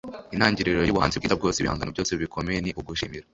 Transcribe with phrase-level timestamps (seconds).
[0.35, 3.25] intangiriro yubuhanzi bwiza bwose, ibihangano byose bikomeye, ni ugushimira